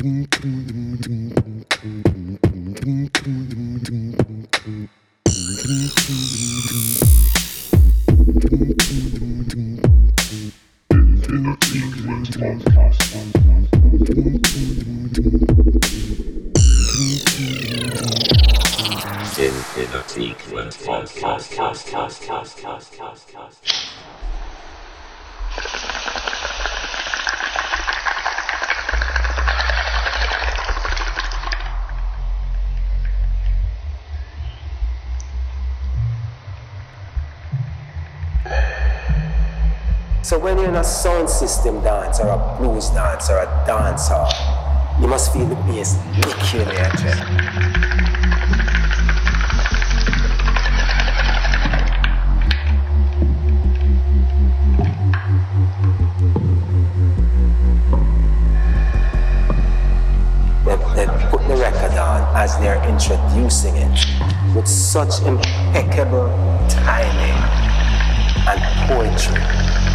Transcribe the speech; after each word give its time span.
So 0.00 0.06
when 40.40 40.56
you're 40.56 40.68
in 40.68 40.76
a 40.76 40.84
sound 40.84 41.28
system 41.28 41.82
dance 41.82 42.18
or 42.18 42.28
a 42.28 42.56
blues 42.58 42.88
dance 42.90 43.28
or 43.28 43.38
a 43.40 43.64
dance 43.66 44.08
hall, 44.08 44.30
you 45.00 45.06
must 45.06 45.32
feel 45.34 45.44
the 45.44 45.54
bass 45.54 45.96
lick 46.16 46.52
you 46.52 46.60
in 46.60 46.68
your. 46.68 47.14
They, 60.64 60.76
they 60.94 61.28
put 61.28 61.46
the 61.48 61.56
record 61.56 61.98
on 61.98 62.34
as 62.34 62.56
they're 62.58 62.82
introducing 62.88 63.76
it 63.76 64.06
with 64.54 64.66
such 64.66 65.20
impeccable 65.22 66.28
timing 66.68 67.36
and 68.48 68.88
poetry. 68.88 69.89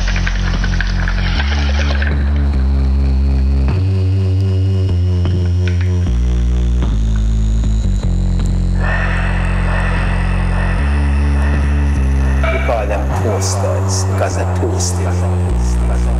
Because 14.16 14.38
they're 14.38 14.58
posted. 14.58 15.02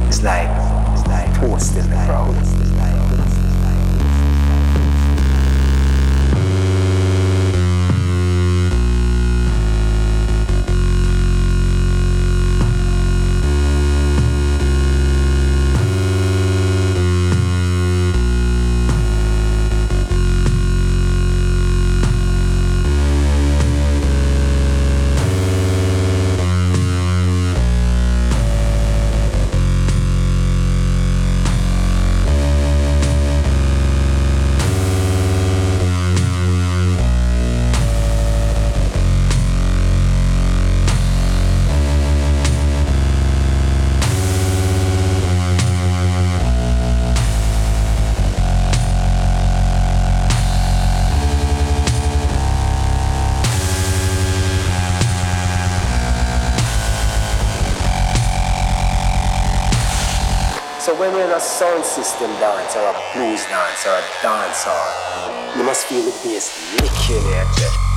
It's 0.08 0.22
like, 0.22 0.50
it's 0.92 1.08
like 1.08 1.34
posting 1.36 1.90
the 1.90 1.96
crowd. 2.06 2.65
Sound 61.46 61.86
system 61.86 62.32
dance 62.40 62.76
or 62.76 62.90
a 62.90 62.94
blues 63.14 63.46
dance 63.46 63.86
or 63.86 63.94
a 63.94 64.04
dance 64.24 64.64
hall, 64.66 65.56
you 65.56 65.64
must 65.64 65.86
feel 65.86 66.02
the 66.02 66.12
bass 66.24 66.50
lick 66.82 67.10
you 67.10 67.18
in 67.18 67.34
eh? 67.34 67.95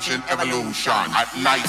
Ancient 0.00 0.32
evolution. 0.32 0.92
At 1.12 1.28
light 1.42 1.68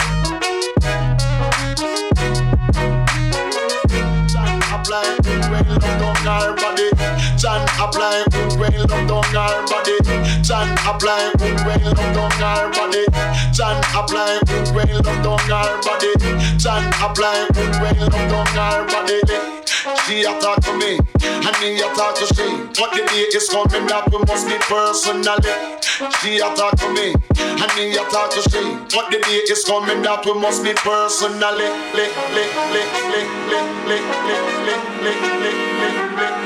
her 6.23 6.55
body. 6.55 6.89
Chan 7.37 7.61
apply 7.79 8.23
good 8.31 8.59
way 8.59 8.77
love 8.77 9.07
down 9.07 9.23
her 9.33 9.65
body. 9.67 9.97
Chan 10.43 10.77
apply 10.85 11.33
good 11.37 11.59
way 11.65 11.81
love 11.83 12.13
down 12.15 12.31
her 12.41 12.69
body. 12.71 13.05
Chan 13.53 13.77
apply 13.95 14.39
good 14.45 14.75
way 14.75 14.93
love 14.93 15.23
down 15.23 15.39
her 15.49 15.81
body. 15.81 16.13
Chan 16.57 16.83
apply 17.01 17.47
good 17.53 17.75
way 17.81 17.97
love 17.99 18.29
down 18.29 18.47
her 18.57 18.85
body. 18.87 19.21
She 20.05 20.23
attacked 20.23 20.73
me 20.77 21.20
and 21.41 21.57
me 21.61 21.81
a 21.81 21.87
talk 21.95 22.15
to 22.15 22.25
she. 22.33 22.47
But 22.77 22.93
the 22.93 23.03
day 23.09 23.25
is 23.33 23.49
coming 23.49 23.87
that 23.87 24.05
we 24.11 24.19
must 24.29 24.47
be 24.47 24.57
personally. 24.69 25.53
She 26.21 26.37
a 26.37 26.49
talk 26.55 26.77
to 26.77 26.87
me, 26.93 27.13
and 27.13 27.71
me 27.75 27.93
a 27.97 28.03
talk 28.09 28.31
to 28.31 28.41
she. 28.49 28.61
But 28.93 29.09
the 29.11 29.19
day 29.19 29.41
is 29.49 29.65
coming 29.65 30.01
that 30.03 30.25
we 30.25 30.33
must 30.33 30.63
be 30.63 30.73
personally. 30.73 31.69
Le, 31.97 32.05
le, 32.35 32.43
le, 32.73 32.83
le, 33.09 33.21
le, 33.49 33.61
le, 33.89 33.97
le, 33.97 33.97
le, 34.25 34.37
le, 34.65 34.75
le, 35.03 35.13
le, 35.41 36.29
le. 36.37 36.40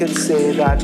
Could 0.00 0.16
say 0.16 0.52
that 0.56 0.82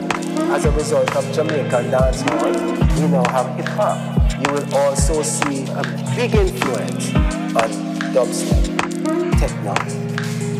as 0.53 0.67
a 0.67 0.71
result 0.73 1.17
of 1.17 1.25
Jamaican 1.33 1.87
dancehall, 1.91 2.53
we 3.01 3.09
now 3.09 3.27
have 3.31 3.57
hip 3.57 3.67
hop. 3.69 3.97
You 4.45 4.53
will 4.53 4.75
also 4.77 5.23
see 5.23 5.65
a 5.71 5.83
big 6.15 6.35
influence 6.35 7.15
on 7.57 7.71
dubstep, 8.13 9.41
techno, 9.41 9.73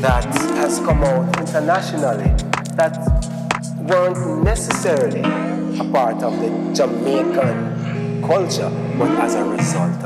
that 0.01 0.25
has 0.57 0.79
come 0.79 1.05
out 1.05 1.39
internationally 1.39 2.33
that 2.77 2.97
weren't 3.77 4.43
necessarily 4.43 5.21
a 5.79 5.85
part 5.93 6.23
of 6.23 6.41
the 6.41 6.49
Jamaican 6.75 8.23
culture, 8.27 8.71
but 8.97 9.11
as 9.21 9.35
a 9.35 9.45
result. 9.45 10.06